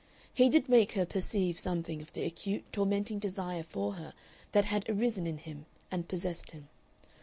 He 0.33 0.49
did 0.49 0.67
make 0.67 0.93
her 0.93 1.05
perceive 1.05 1.59
something 1.59 2.01
of 2.01 2.11
the 2.13 2.23
acute, 2.23 2.63
tormenting 2.73 3.19
desire 3.19 3.61
for 3.61 3.93
her 4.01 4.13
that 4.51 4.65
had 4.65 4.89
arisen 4.89 5.27
in 5.27 5.37
him 5.37 5.67
and 5.91 6.07
possessed 6.07 6.49
him. 6.53 6.69